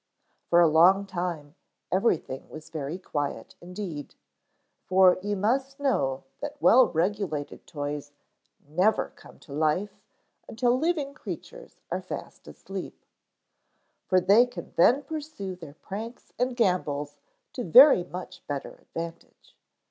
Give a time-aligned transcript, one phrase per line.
[0.47, 1.53] For a long time
[1.91, 4.15] everything was very quiet indeed;
[4.83, 8.11] for you must know that well regulated toys
[8.67, 10.01] never come to life
[10.47, 13.05] until living creatures are fast asleep.
[14.07, 17.19] For they can then pursue their pranks and gambols
[17.53, 19.55] to very much better advantage.